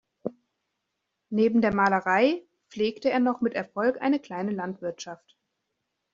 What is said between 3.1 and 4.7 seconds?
er noch mit Erfolg eine kleine